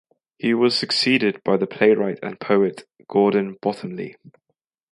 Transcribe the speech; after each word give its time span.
He 0.39 0.55
was 0.55 0.73
succeeded 0.75 1.43
by 1.43 1.57
the 1.57 1.67
playwright 1.67 2.17
and 2.23 2.39
poet 2.39 2.87
Gordon 3.07 3.59
Bottomley. 3.61 4.15